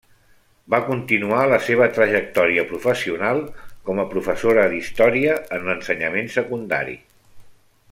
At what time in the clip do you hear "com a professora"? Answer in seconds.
3.91-4.65